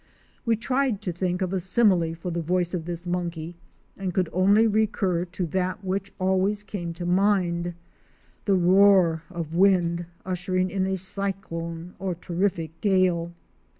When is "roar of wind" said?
8.55-10.07